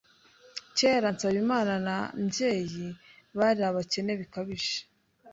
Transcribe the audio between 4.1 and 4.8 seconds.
bikabije